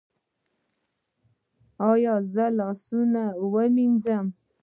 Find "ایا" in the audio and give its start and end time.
1.91-2.15